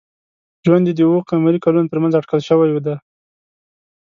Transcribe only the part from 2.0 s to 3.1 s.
منځ اټکل شوی دی.